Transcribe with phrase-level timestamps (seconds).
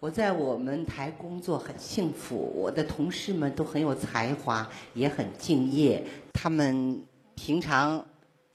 [0.00, 6.02] 我在我们台工作很幸福，我的同事们都很有才华，也很敬业。
[6.32, 8.02] 他们平常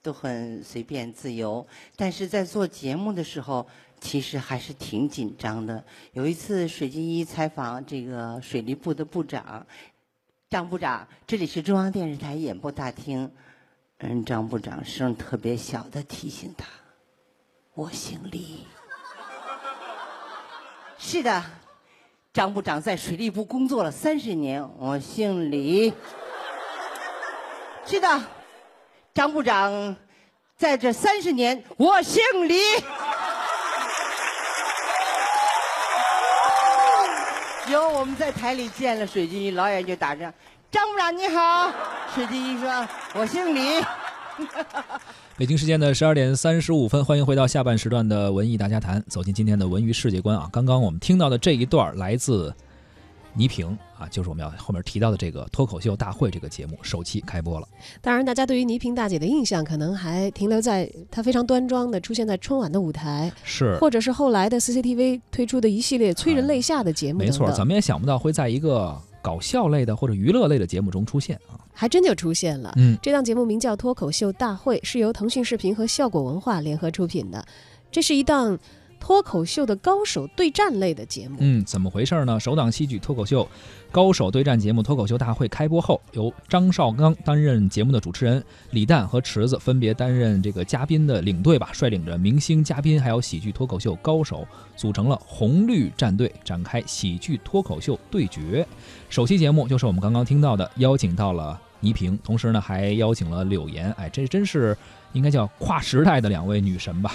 [0.02, 3.68] 都很随便自由，但是在做节目的时候，
[4.02, 5.86] 其实还是挺紧张的。
[6.14, 9.64] 有一次，水晶一采访这个水利部的部长
[10.50, 13.30] 张部长，这里是中央电视台演播大厅。
[14.00, 16.66] 嗯，张部长声特别小的提醒他
[17.76, 18.66] ：“我姓李。”
[20.98, 21.44] 是的，
[22.34, 24.68] 张部长在水利部工作了三十年。
[24.78, 25.94] 我姓李。
[27.86, 28.22] 是的，
[29.14, 29.96] 张部长
[30.58, 32.60] 在这三十年，我姓李。
[37.68, 40.32] 有我们在台里见了水晶一，老远就打声
[40.72, 41.72] ：“张部长你好。”
[42.14, 43.84] 水晶一说：“我姓李。”
[45.38, 50.50] 北京时间的十二点三十五分，欢迎回到下半时段的文艺大家谈，走进今天的文娱世界观啊！
[50.52, 52.54] 刚刚我们听到的这一段来自
[53.34, 57.68] 倪萍啊，就是我们要后面提到的这个脱口秀大会这个节目首期开播了。
[58.02, 67.20] 当然，大家对于倪萍大姐的印象可能还停留在她非常端庄的出现在春晚的舞台，是，或者是后来的 CCTV 推出的一系列催人泪下的节目。
[67.20, 71.58] 没错，怎么也想不到会在一个搞笑类的或者娱乐类的节目中出现啊。
[71.74, 72.72] 还真就出现了。
[72.78, 77.44] 嗯，这档节目名叫《脱口秀大会》，是由腾讯视频和效果文化联合出品的。
[77.92, 78.58] 这是一档
[79.06, 81.38] 脱口秀的高手对战类的节目。
[81.40, 82.40] 嗯，怎么回事呢？
[82.40, 83.48] 首档戏剧脱口秀
[83.92, 94.44] 高手对战节目《脱口秀大会》开播后，由张绍刚担任节目的主持人，李诞和池子分别担任这个嘉宾的领队吧，率领着明星嘉宾还有喜剧脱口秀高手，
[94.76, 98.68] 组成了红绿战队，展开喜剧脱口秀对决。
[99.08, 101.62] 首期节目就是我们刚刚听到的，邀请到了。
[101.80, 104.76] 倪萍，同时呢还邀请了柳岩，哎，这真是
[105.14, 107.12] 应该叫跨时代的两位女神吧？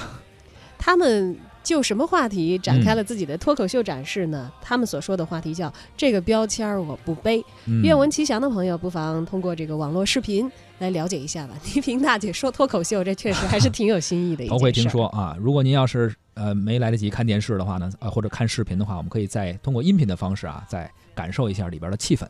[0.79, 4.51] 他们就什么话题展开了自己的脱口秀展示呢？
[4.63, 7.45] 他们所说的话题叫“这个标签我不背”。
[7.83, 11.55] 愿闻其详的朋友不妨通过这个网络视频来了解一下吧。
[11.75, 14.49] 倪萍大姐说脱口秀，这确实还是挺有新意的一。
[14.51, 15.37] 头回听说啊！
[15.39, 22.27] 如果您要是呃没来得及看电视的话呢，呃或者看视频的话，我们可以再通过音频的方式啊，再感受一下里边的气氛。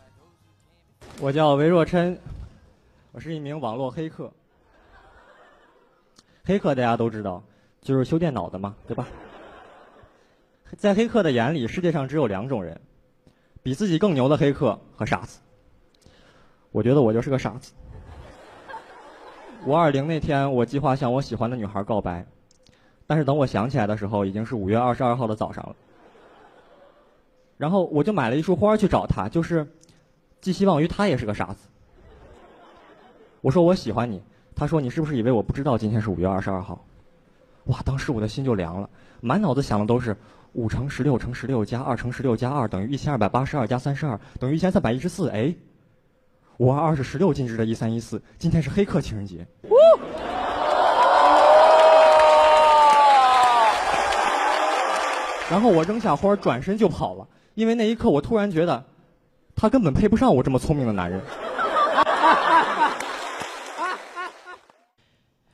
[1.20, 2.18] 我叫韦若琛，
[3.12, 4.30] 我是一名网络黑客。
[6.44, 7.42] 黑客大家都知道，
[7.80, 9.06] 就是修电脑的嘛，对吧？
[10.76, 12.80] 在黑客的眼里，世界上只有两种人：
[13.62, 15.40] 比自己更牛的黑客和傻子。
[16.72, 17.72] 我觉得我就是个傻子。
[19.66, 22.24] 五二零那天，我计划向我喜欢的女孩告白，
[23.06, 25.74] 但是等我想起来的时候，已经是五月二十二号的早上了。
[27.56, 29.66] 然后我就买了一束花去找她，就是。
[30.40, 31.68] 寄希望于他也是个傻子。
[33.42, 34.22] 我说我喜欢你，
[34.56, 36.82] 他说你是不是以为我不知道今天是五月二十二号？
[37.70, 40.16] 哇，当时我的心就凉了，满脑子想的都是
[40.54, 45.28] 五乘十六乘十六加二乘十六加二等于一千二百八十二加三十二等于一千三百一十四。
[45.30, 45.54] 哎，
[46.56, 49.46] 五二二是十六进制的一三一四，今天是黑客情人节。
[55.48, 58.84] 然后我扔下花转身就跑了，因为那一刻我突然觉得。
[59.56, 61.20] 他根本配不上我这么聪明的男人。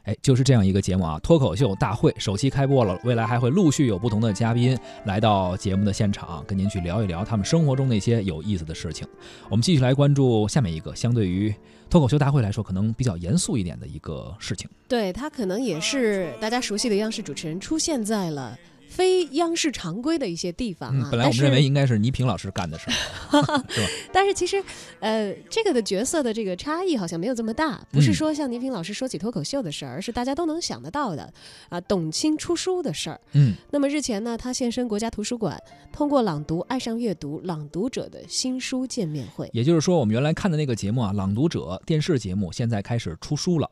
[0.06, 1.18] 哎，就是这样一个节目啊！
[1.18, 9.04] 脱口秀大会首期开播了，未来还会陆续有不同的嘉宾来到节目的现场，跟您去聊一聊他们生活中那些有意思的事情。
[9.48, 11.52] 我们继续来关注下面一个，相对于
[11.90, 14.70] 脱口秀大会来说，可能比较严肃一点的一个事情。
[14.86, 18.56] 对他可能也是大家熟悉的央视主持人出现在了。
[18.88, 22.92] 非央视常规的一些地方啊，本来我们认为应该是倪萍老师干的事儿，
[23.68, 23.90] 是吧？
[24.12, 24.62] 但是其实，
[25.00, 31.32] 呃，这个的角色的这个差异好像没有这么大，不是说像倪萍老师说起脱口秀的事儿，而是大家都能想得到的
[31.68, 33.20] 啊，董卿出书的事儿。
[33.32, 35.60] 嗯，那么日前呢，他现身国家图书馆，
[35.92, 39.50] 通过朗读爱上阅读朗读者的新书见面会。
[39.52, 43.68] 也就是说，我们原来看的那个节目啊，朗读者电视节目，现在开始出书了。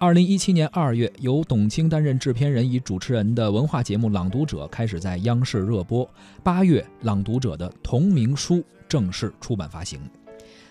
[0.00, 6.08] 二零一七年二月，由董卿担任制片人与主持人的文化节目《朗读者》开始在央视热播。
[6.42, 10.00] 八月，《朗读者》的同名书正式出版发行。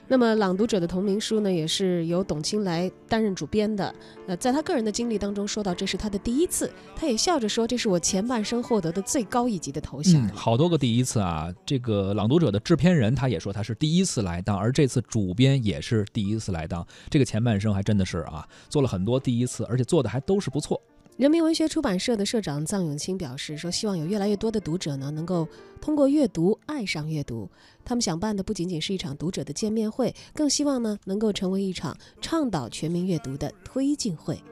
[0.09, 3.93] 那么，《朗读者》的同名书呢，也是由董卿来担任主编的。
[4.25, 11.53] 呃，在他个人的经历当中，说到这是他的第一次，他也笑着说：“这是我前半生获得的最高一级的头衔。”好多个第一次啊！
[11.65, 16.87] 这个《朗读者》的制片人他也说他是第一次来当，而这次主编也是第一次来当。
[17.09, 20.81] 这个前半生还真的是啊，做了很多第一次，而且做的还都是不错。
[21.17, 25.47] 人民文学出版社的社长臧永清表示说，希望有越来越多的读者呢，能够
[25.81, 27.49] 通过阅读爱上阅读。
[27.83, 34.43] 他们想办的不仅仅是一场读者的见面会，更希望呢，能够成为一场倡导全民阅读的推进会。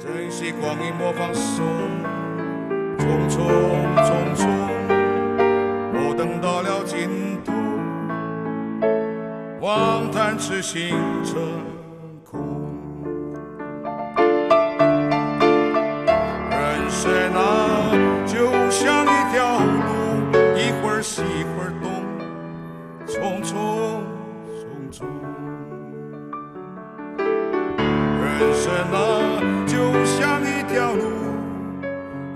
[0.00, 1.62] 珍惜光阴，莫放，匆
[3.28, 3.38] 匆
[4.02, 4.48] 匆匆，
[5.94, 7.08] 我等到了尽
[7.44, 7.52] 头，
[9.64, 10.90] 望探痴心
[11.24, 11.38] 愁。
[17.08, 17.42] 人生啊，
[18.26, 18.36] 就
[18.70, 19.88] 像一条路，
[20.56, 21.88] 一会儿西一会儿东，
[23.06, 23.50] 匆匆
[24.52, 24.60] 匆
[24.92, 24.96] 匆。
[28.20, 28.96] 人生啊，
[29.66, 29.72] 就
[30.04, 31.02] 像一条路，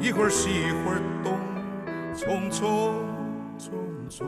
[0.00, 1.36] 一会儿西一会儿东，
[2.14, 2.60] 匆匆
[3.58, 3.70] 匆
[4.08, 4.24] 匆，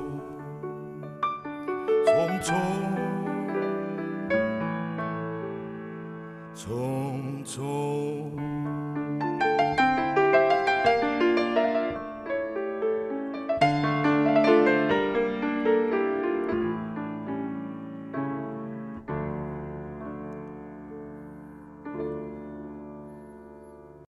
[2.04, 2.08] 匆
[2.42, 2.52] 匆
[6.54, 8.43] 匆匆。